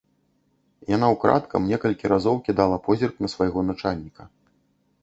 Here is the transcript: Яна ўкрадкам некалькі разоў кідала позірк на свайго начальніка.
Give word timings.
Яна 0.95 1.07
ўкрадкам 1.15 1.69
некалькі 1.73 2.11
разоў 2.15 2.35
кідала 2.49 2.77
позірк 2.89 3.15
на 3.27 3.33
свайго 3.35 3.59
начальніка. 3.71 4.23